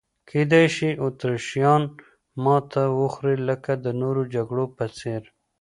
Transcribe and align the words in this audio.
کېدای 0.29 0.65
شي 0.75 0.89
اتریشیان 1.03 1.83
ماته 2.43 2.83
وخوري 2.99 3.37
لکه 3.49 3.71
د 3.83 3.85
نورو 4.01 4.21
جګړو 4.33 4.65
په 4.77 4.85
څېر. 4.97 5.21